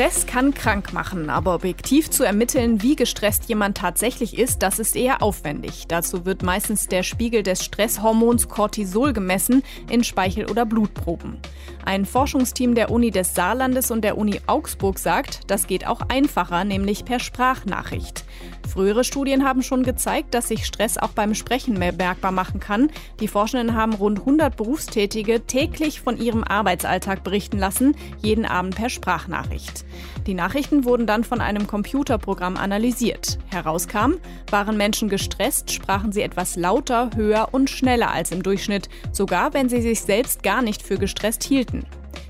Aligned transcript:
Stress 0.00 0.24
kann 0.24 0.54
krank 0.54 0.94
machen, 0.94 1.28
aber 1.28 1.54
objektiv 1.54 2.08
zu 2.08 2.24
ermitteln, 2.24 2.80
wie 2.80 2.96
gestresst 2.96 3.50
jemand 3.50 3.76
tatsächlich 3.76 4.38
ist, 4.38 4.62
das 4.62 4.78
ist 4.78 4.96
eher 4.96 5.22
aufwendig. 5.22 5.84
Dazu 5.88 6.24
wird 6.24 6.42
meistens 6.42 6.86
der 6.86 7.02
Spiegel 7.02 7.42
des 7.42 7.62
Stresshormons 7.62 8.48
Cortisol 8.48 9.12
gemessen 9.12 9.62
in 9.90 10.02
Speichel- 10.02 10.50
oder 10.50 10.64
Blutproben. 10.64 11.36
Ein 11.84 12.06
Forschungsteam 12.06 12.74
der 12.74 12.90
Uni 12.90 13.10
des 13.10 13.34
Saarlandes 13.34 13.90
und 13.90 14.02
der 14.02 14.16
Uni 14.16 14.40
Augsburg 14.46 14.98
sagt, 14.98 15.40
das 15.48 15.66
geht 15.66 15.86
auch 15.86 16.00
einfacher, 16.08 16.64
nämlich 16.64 17.04
per 17.04 17.20
Sprachnachricht. 17.20 18.24
Frühere 18.72 19.04
Studien 19.04 19.44
haben 19.44 19.62
schon 19.62 19.82
gezeigt, 19.82 20.32
dass 20.32 20.48
sich 20.48 20.64
Stress 20.64 20.96
auch 20.96 21.10
beim 21.10 21.34
Sprechen 21.34 21.78
mehr 21.78 21.92
merkbar 21.92 22.32
machen 22.32 22.60
kann. 22.60 22.90
Die 23.20 23.28
Forschenden 23.28 23.76
haben 23.76 23.92
rund 23.92 24.20
100 24.20 24.56
Berufstätige 24.56 25.46
täglich 25.46 26.00
von 26.00 26.16
ihrem 26.16 26.42
Arbeitsalltag 26.42 27.22
berichten 27.22 27.58
lassen, 27.58 27.96
jeden 28.22 28.46
Abend 28.46 28.76
per 28.76 28.88
Sprachnachricht. 28.88 29.84
Die 30.26 30.34
Nachrichten 30.34 30.84
wurden 30.84 31.06
dann 31.06 31.24
von 31.24 31.40
einem 31.40 31.66
Computerprogramm 31.66 32.56
analysiert. 32.56 33.38
Herauskam, 33.50 34.14
waren 34.50 34.76
Menschen 34.76 35.08
gestresst, 35.08 35.72
sprachen 35.72 36.12
sie 36.12 36.22
etwas 36.22 36.56
lauter, 36.56 37.10
höher 37.14 37.48
und 37.52 37.70
schneller 37.70 38.10
als 38.10 38.32
im 38.32 38.42
Durchschnitt, 38.42 38.88
sogar 39.12 39.54
wenn 39.54 39.68
sie 39.68 39.82
sich 39.82 40.02
selbst 40.02 40.42
gar 40.42 40.62
nicht 40.62 40.82
für 40.82 40.98
gestresst 40.98 41.44
hielten. 41.44 41.84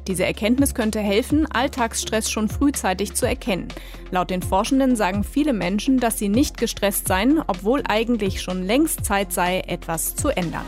Diese 0.06 0.24
Erkenntnis 0.24 0.74
könnte 0.74 0.98
helfen, 1.00 1.46
Alltagsstress 1.52 2.30
schon 2.30 2.48
frühzeitig 2.48 3.14
zu 3.14 3.26
erkennen. 3.26 3.68
Laut 4.10 4.30
den 4.30 4.42
Forschenden 4.42 4.96
sagen 4.96 5.22
viele 5.24 5.52
Menschen, 5.52 6.00
dass 6.00 6.18
sie 6.18 6.28
nicht 6.28 6.56
gestresst 6.56 7.06
seien, 7.06 7.40
obwohl 7.46 7.82
eigentlich 7.86 8.42
schon 8.42 8.64
längst 8.64 9.04
Zeit 9.04 9.32
sei, 9.32 9.60
etwas 9.60 10.16
zu 10.16 10.30
ändern. 10.30 10.66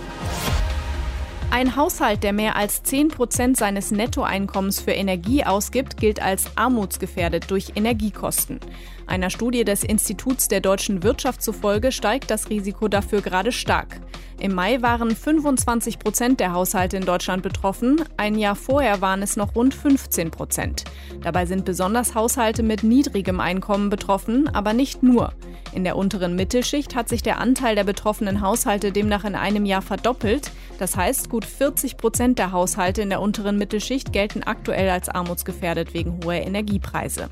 Ein 1.55 1.77
Haushalt, 1.77 2.23
der 2.23 2.33
mehr 2.33 2.57
als 2.57 2.83
10 2.83 3.09
Prozent 3.09 3.59
seines 3.59 3.91
Nettoeinkommens 3.91 4.81
für 4.81 4.93
Energie 4.93 5.45
ausgibt, 5.45 5.99
gilt 5.99 6.23
als 6.23 6.47
armutsgefährdet 6.57 7.51
durch 7.51 7.73
Energiekosten. 7.75 8.59
Einer 9.07 9.29
Studie 9.29 9.63
des 9.63 9.85
Instituts 9.85 10.49
der 10.49 10.63
deutschen 10.63 11.03
Wirtschaft 11.03 11.43
zufolge 11.43 11.93
steigt 11.93 12.31
das 12.31 12.49
Risiko 12.49 12.89
dafür 12.89 13.21
gerade 13.21 13.53
stark. 13.53 14.01
Im 14.41 14.55
Mai 14.55 14.81
waren 14.81 15.15
25 15.15 15.99
Prozent 15.99 16.41
der 16.41 16.55
Haushalte 16.55 16.97
in 16.97 17.05
Deutschland 17.05 17.43
betroffen. 17.43 18.03
Ein 18.17 18.39
Jahr 18.39 18.57
vorher 18.57 19.03
waren 19.03 19.21
es 19.21 19.37
noch 19.37 19.55
rund 19.55 19.75
15 19.75 20.31
Prozent. 20.31 20.85
Dabei 21.21 21.45
sind 21.45 21.67
besonders 21.67 22.15
Haushalte 22.15 22.63
mit 22.63 22.83
niedrigem 22.83 23.41
Einkommen 23.41 23.91
betroffen, 23.91 24.49
aber 24.49 24.73
nicht 24.73 25.03
nur. 25.03 25.35
In 25.75 25.85
der 25.85 25.97
unteren 25.97 26.35
Mittelschicht 26.35 26.95
hat 26.95 27.09
sich 27.09 27.23
der 27.23 27.39
Anteil 27.39 27.75
der 27.75 27.85
betroffenen 27.85 28.41
Haushalte 28.41 28.91
demnach 28.91 29.25
in 29.25 29.35
einem 29.35 29.65
Jahr 29.65 29.83
verdoppelt. 29.83 30.51
Das 30.79 30.97
heißt, 30.97 31.29
gut 31.29 31.45
40 31.45 31.97
Prozent 31.97 32.39
der 32.39 32.53
Haushalte 32.53 33.03
in 33.03 33.11
der 33.11 33.21
unteren 33.21 33.59
Mittelschicht 33.59 34.13
gelten 34.13 34.43
aktuell 34.43 34.91
als 34.91 35.09
armutsgefährdet 35.09 35.95
wegen 35.95 36.21
hoher 36.25 36.35
Energiepreise. 36.35 37.29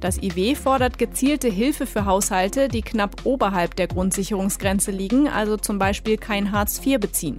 Das 0.00 0.22
IW 0.22 0.54
fordert 0.54 0.96
gezielte 0.98 1.48
Hilfe 1.48 1.86
für 1.86 2.04
Haushalte, 2.04 2.68
die 2.68 2.82
knapp 2.82 3.24
oberhalb 3.24 3.74
der 3.74 3.88
Grundsicherungsgrenze 3.88 4.92
liegen, 4.92 5.28
also 5.28 5.56
zum 5.56 5.78
Beispiel 5.78 6.16
kein 6.16 6.52
Hartz 6.52 6.80
IV 6.84 7.00
beziehen. 7.00 7.36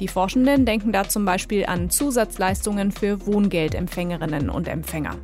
Die 0.00 0.08
Forschenden 0.08 0.64
denken 0.64 0.92
da 0.92 1.08
zum 1.08 1.24
Beispiel 1.24 1.66
an 1.66 1.90
Zusatzleistungen 1.90 2.92
für 2.92 3.26
Wohngeldempfängerinnen 3.26 4.48
und 4.48 4.68
Empfänger. 4.68 5.16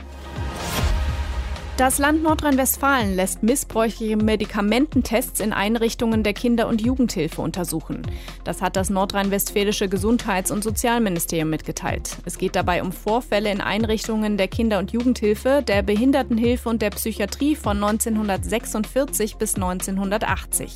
Das 1.76 1.98
Land 1.98 2.22
Nordrhein-Westfalen 2.22 3.16
lässt 3.16 3.42
missbräuchliche 3.42 4.16
Medikamententests 4.16 5.40
in 5.40 5.52
Einrichtungen 5.52 6.22
der 6.22 6.32
Kinder- 6.32 6.68
und 6.68 6.80
Jugendhilfe 6.80 7.42
untersuchen. 7.42 8.02
Das 8.44 8.62
hat 8.62 8.76
das 8.76 8.90
nordrhein-westfälische 8.90 9.88
Gesundheits- 9.88 10.52
und 10.52 10.62
Sozialministerium 10.62 11.50
mitgeteilt. 11.50 12.18
Es 12.24 12.38
geht 12.38 12.54
dabei 12.54 12.80
um 12.80 12.92
Vorfälle 12.92 13.50
in 13.50 13.60
Einrichtungen 13.60 14.36
der 14.36 14.46
Kinder- 14.46 14.78
und 14.78 14.92
Jugendhilfe, 14.92 15.64
der 15.66 15.82
Behindertenhilfe 15.82 16.68
und 16.68 16.80
der 16.80 16.90
Psychiatrie 16.90 17.56
von 17.56 17.82
1946 17.82 19.34
bis 19.34 19.56
1980. 19.56 20.72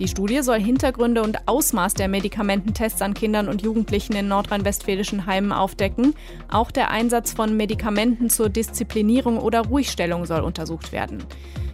Die 0.00 0.08
Studie 0.08 0.40
soll 0.40 0.58
Hintergründe 0.58 1.22
und 1.22 1.46
Ausmaß 1.46 1.92
der 1.92 2.08
Medikamententests 2.08 3.02
an 3.02 3.12
Kindern 3.12 3.48
und 3.48 3.60
Jugendlichen 3.60 4.14
in 4.16 4.28
nordrhein-westfälischen 4.28 5.26
Heimen 5.26 5.52
aufdecken. 5.52 6.14
Auch 6.48 6.70
der 6.70 6.90
Einsatz 6.90 7.34
von 7.34 7.54
Medikamenten 7.54 8.30
zur 8.30 8.48
Disziplinierung 8.48 9.36
oder 9.36 9.60
Ruhigstellung 9.60 10.24
soll 10.24 10.40
untersucht 10.40 10.92
werden. 10.92 11.22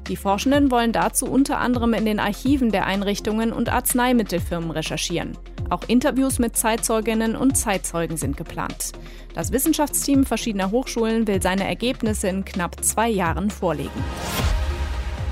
Die 0.08 0.16
Forschenden 0.16 0.72
wollen 0.72 0.90
dazu 0.90 1.26
unter 1.26 1.58
anderem 1.58 1.94
in 1.94 2.04
den 2.04 2.18
Archiven 2.18 2.72
der 2.72 2.86
Einrichtungen 2.86 3.52
und 3.52 3.68
Arzneimittelfirmen 3.68 4.72
recherchieren. 4.72 5.38
Auch 5.70 5.84
Interviews 5.86 6.40
mit 6.40 6.56
Zeitzeuginnen 6.56 7.36
und 7.36 7.56
Zeitzeugen 7.56 8.16
sind 8.16 8.36
geplant. 8.36 8.90
Das 9.34 9.52
Wissenschaftsteam 9.52 10.26
verschiedener 10.26 10.72
Hochschulen 10.72 11.28
will 11.28 11.40
seine 11.40 11.66
Ergebnisse 11.68 12.26
in 12.26 12.44
knapp 12.44 12.84
zwei 12.84 13.08
Jahren 13.08 13.50
vorlegen. 13.50 14.02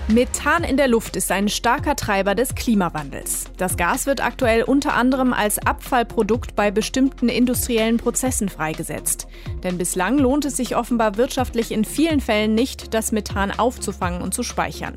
Methan 0.09 0.65
in 0.65 0.77
der 0.77 0.87
Luft 0.87 1.17
ist 1.17 1.33
ein 1.33 1.49
starker 1.49 1.97
Treiber 1.97 2.35
des 2.35 2.55
Klimawandels. 2.55 3.47
Das 3.57 3.79
Gas 3.79 4.05
wird 4.05 4.23
aktuell 4.23 4.63
unter 4.63 4.93
anderem 4.93 5.33
als 5.33 5.59
Abfallprodukt 5.59 6.55
bei 6.55 6.71
bestimmten 6.71 7.31
industriellen 7.31 7.97
Prozessen 7.97 8.51
freigesetzt. 8.51 9.27
Denn 9.63 9.79
bislang 9.79 10.19
lohnt 10.19 10.45
es 10.45 10.59
sich 10.59 10.77
offenbar 10.77 11.17
wirtschaftlich 11.17 11.73
in 11.73 11.87
vielen 11.87 12.21
Fällen 12.21 12.55
nicht, 12.55 12.93
das 12.93 13.13
Methan 13.13 13.51
aufzufangen 13.51 14.21
und 14.21 14.35
zu 14.35 14.43
speichern. 14.43 14.95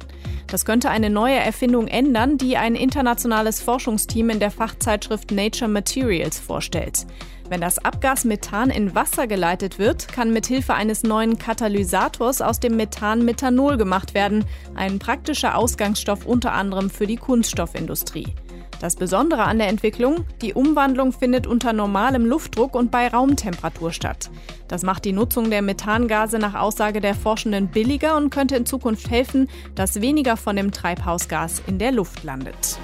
Das 0.48 0.66
könnte 0.66 0.90
eine 0.90 1.10
neue 1.10 1.36
Erfindung 1.38 1.88
ändern, 1.88 2.38
die 2.38 2.58
ein 2.58 2.76
internationales 2.76 3.62
Forschungsteam 3.62 4.30
in 4.30 4.40
der 4.40 4.52
Fachzeitschrift 4.52 5.32
Nature 5.32 5.70
Materials 5.70 6.38
vorstellt. 6.38 7.06
Wenn 7.50 7.62
das 7.62 7.80
Abgas 7.80 8.26
Methan 8.26 8.70
in 8.70 8.94
Wasser 8.94 9.26
geleitet 9.26 9.80
wird, 9.80 10.10
kann 10.10 10.34
mithilfe 10.34 10.74
eines 10.74 11.04
neuen 11.04 11.40
Katalysators 11.40 12.42
aus 12.42 12.60
dem 12.60 12.76
Methan 12.76 13.24
Methanol 13.24 13.78
gemacht 13.78 14.14
werden, 14.14 14.44
ein 14.76 15.00
praktischer 15.00 15.58
Ausgangsstoff 15.58 16.26
unter 16.26 16.52
anderem 16.52 16.90
für 16.90 17.08
die 17.08 17.16
Kunststoffindustrie. 17.16 18.34
Das 18.82 18.96
Besondere 18.96 19.46
an 19.46 19.60
der 19.60 19.70
Entwicklung, 19.70 20.26
die 20.42 20.54
Umwandlung 20.54 21.14
findet 21.14 21.48
unter 21.48 21.72
normalem 21.72 22.26
Luftdruck 22.26 22.76
und 22.76 22.92
bei 22.92 23.08
Raumtemperatur 23.08 23.92
statt. 23.92 24.30
Das 24.68 24.84
macht 24.84 25.06
die 25.06 25.14
Nutzung 25.14 25.50
der 25.50 25.62
Methangase 25.62 26.40
nach 26.40 26.54
Aussage 26.54 27.00
der 27.00 27.16
Forschenden 27.16 27.70
billiger 27.70 28.18
und 28.18 28.30
könnte 28.30 28.58
in 28.58 28.66
Zukunft 28.66 29.10
helfen, 29.10 29.50
dass 29.74 30.02
weniger 30.02 30.36
von 30.36 30.58
dem 30.58 30.72
Treibhausgas 30.72 31.64
in 31.66 31.80
der 31.80 31.94
Luft 31.94 32.24
landet. 32.24 32.78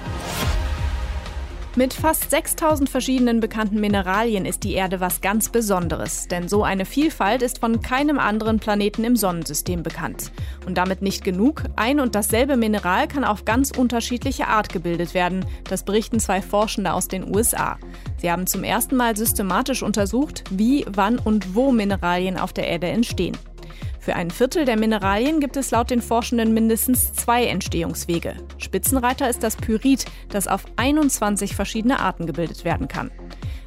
Mit 1.76 1.92
fast 1.92 2.30
6000 2.30 2.88
verschiedenen 2.88 3.40
bekannten 3.40 3.80
Mineralien 3.80 4.46
ist 4.46 4.62
die 4.62 4.74
Erde 4.74 5.00
was 5.00 5.20
ganz 5.20 5.48
Besonderes, 5.48 6.28
denn 6.28 6.48
so 6.48 6.62
eine 6.62 6.84
Vielfalt 6.84 7.42
ist 7.42 7.58
von 7.58 7.80
keinem 7.80 8.20
anderen 8.20 8.60
Planeten 8.60 9.02
im 9.02 9.16
Sonnensystem 9.16 9.82
bekannt. 9.82 10.30
Und 10.66 10.78
damit 10.78 11.02
nicht 11.02 11.24
genug, 11.24 11.64
ein 11.74 11.98
und 11.98 12.14
dasselbe 12.14 12.56
Mineral 12.56 13.08
kann 13.08 13.24
auf 13.24 13.44
ganz 13.44 13.72
unterschiedliche 13.76 14.46
Art 14.46 14.68
gebildet 14.68 15.14
werden, 15.14 15.44
das 15.68 15.82
berichten 15.82 16.20
zwei 16.20 16.40
Forschende 16.42 16.92
aus 16.92 17.08
den 17.08 17.34
USA. 17.34 17.76
Sie 18.18 18.30
haben 18.30 18.46
zum 18.46 18.62
ersten 18.62 18.94
Mal 18.94 19.16
systematisch 19.16 19.82
untersucht, 19.82 20.44
wie, 20.50 20.86
wann 20.88 21.18
und 21.18 21.56
wo 21.56 21.72
Mineralien 21.72 22.38
auf 22.38 22.52
der 22.52 22.68
Erde 22.68 22.86
entstehen. 22.86 23.36
Für 24.04 24.16
ein 24.16 24.30
Viertel 24.30 24.66
der 24.66 24.78
Mineralien 24.78 25.40
gibt 25.40 25.56
es 25.56 25.70
laut 25.70 25.88
den 25.88 26.02
Forschenden 26.02 26.52
mindestens 26.52 27.14
zwei 27.14 27.46
Entstehungswege. 27.46 28.34
Spitzenreiter 28.58 29.30
ist 29.30 29.42
das 29.42 29.56
Pyrit, 29.56 30.04
das 30.28 30.46
auf 30.46 30.66
21 30.76 31.56
verschiedene 31.56 32.00
Arten 32.00 32.26
gebildet 32.26 32.66
werden 32.66 32.86
kann. 32.86 33.10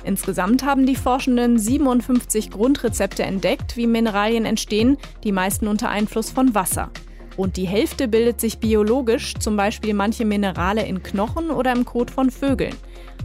Insgesamt 0.03 0.63
haben 0.63 0.85
die 0.85 0.95
Forschenden 0.95 1.57
57 1.57 2.51
Grundrezepte 2.51 3.23
entdeckt, 3.23 3.77
wie 3.77 3.87
Mineralien 3.87 4.45
entstehen, 4.45 4.97
die 5.23 5.31
meisten 5.31 5.67
unter 5.67 5.89
Einfluss 5.89 6.29
von 6.29 6.53
Wasser. 6.53 6.91
Und 7.35 7.57
die 7.57 7.67
Hälfte 7.67 8.07
bildet 8.07 8.39
sich 8.39 8.59
biologisch, 8.59 9.33
zum 9.39 9.57
Beispiel 9.57 9.95
manche 9.95 10.23
Minerale 10.23 10.85
in 10.85 11.01
Knochen 11.01 11.49
oder 11.49 11.71
im 11.71 11.83
Kot 11.83 12.11
von 12.11 12.29
Vögeln. 12.29 12.75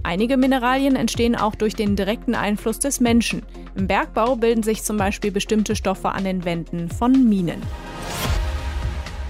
Einige 0.05 0.37
Mineralien 0.37 0.97
entstehen 0.97 1.37
auch 1.37 1.55
durch 1.55 1.75
den 1.77 1.95
direkten 1.95 2.35
Einfluss 2.35 2.79
des 2.79 3.01
Menschen. 3.01 3.43
Im 3.77 3.87
Bergbau 3.87 4.37
bilden 4.37 4.63
sich 4.63 4.83
zum 4.83 4.97
Beispiel 4.97 5.31
bestimmte 5.31 5.77
Stoffe 5.77 6.11
an 6.11 6.25
den 6.25 6.45
Wänden 6.45 6.91
von 6.91 7.29
Minen. 7.29 7.63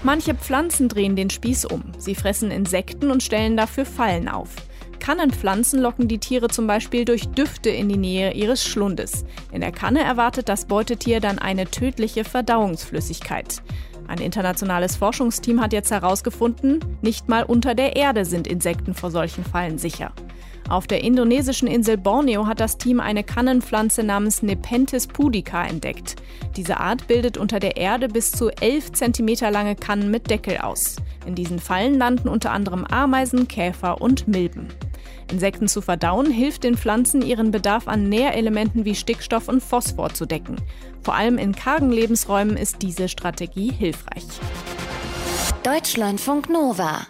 Manche 0.01 0.33
Pflanzen 0.33 0.89
drehen 0.89 1.15
den 1.15 1.29
Spieß 1.29 1.65
um. 1.65 1.83
Sie 1.97 2.15
fressen 2.15 2.51
Insekten 2.51 3.11
und 3.11 3.23
stellen 3.23 3.55
dafür 3.55 3.85
Fallen 3.85 4.27
auf. 4.27 4.49
Kannenpflanzen 4.99 5.79
locken 5.79 6.07
die 6.07 6.17
Tiere 6.17 6.47
zum 6.47 6.65
Beispiel 6.65 7.05
durch 7.05 7.27
Düfte 7.27 7.69
in 7.69 7.89
die 7.89 7.97
Nähe 7.97 8.33
ihres 8.33 8.65
Schlundes. 8.65 9.25
In 9.51 9.61
der 9.61 9.71
Kanne 9.71 10.01
erwartet 10.01 10.49
das 10.49 10.65
Beutetier 10.65 11.19
dann 11.19 11.39
eine 11.39 11.65
tödliche 11.65 12.23
Verdauungsflüssigkeit. 12.23 13.61
Ein 14.13 14.21
internationales 14.21 14.95
Forschungsteam 14.95 15.59
hat 15.59 15.73
jetzt 15.73 15.89
herausgefunden, 15.89 16.79
nicht 17.01 17.29
mal 17.29 17.41
unter 17.41 17.73
der 17.73 17.95
Erde 17.95 18.25
sind 18.25 18.45
Insekten 18.45 18.93
vor 18.93 19.09
solchen 19.09 19.43
Fallen 19.43 19.79
sicher. 19.79 20.11
Auf 20.69 20.85
der 20.85 21.03
indonesischen 21.03 21.67
Insel 21.67 21.97
Borneo 21.97 22.45
hat 22.45 22.59
das 22.59 22.77
Team 22.77 22.99
eine 22.99 23.23
Kannenpflanze 23.23 24.03
namens 24.03 24.43
Nepenthes 24.43 25.07
pudica 25.07 25.65
entdeckt. 25.65 26.17
Diese 26.55 26.79
Art 26.79 27.07
bildet 27.07 27.39
unter 27.39 27.59
der 27.59 27.75
Erde 27.75 28.07
bis 28.07 28.31
zu 28.31 28.51
11 28.51 28.91
cm 28.91 29.51
lange 29.51 29.75
Kannen 29.75 30.11
mit 30.11 30.29
Deckel 30.29 30.59
aus. 30.59 30.97
In 31.25 31.33
diesen 31.33 31.57
Fallen 31.57 31.97
landen 31.97 32.27
unter 32.27 32.51
anderem 32.51 32.85
Ameisen, 32.85 33.47
Käfer 33.47 33.99
und 33.99 34.27
Milben. 34.27 34.67
Insekten 35.31 35.67
zu 35.67 35.81
verdauen 35.81 36.29
hilft 36.29 36.63
den 36.63 36.77
Pflanzen, 36.77 37.21
ihren 37.21 37.51
Bedarf 37.51 37.87
an 37.87 38.09
Nährelementen 38.09 38.85
wie 38.85 38.95
Stickstoff 38.95 39.47
und 39.47 39.61
Phosphor 39.61 40.13
zu 40.13 40.25
decken. 40.25 40.57
Vor 41.01 41.15
allem 41.15 41.37
in 41.37 41.53
kargen 41.53 41.91
Lebensräumen 41.91 42.57
ist 42.57 42.81
diese 42.81 43.09
Strategie 43.09 43.71
hilfreich. 43.71 44.25
Deutschlandfunk 45.63 46.49
Nova 46.49 47.07